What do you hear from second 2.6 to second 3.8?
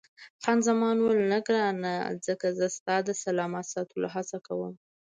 ستا د سلامت